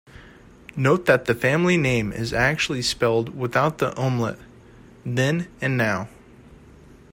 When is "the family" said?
1.25-1.77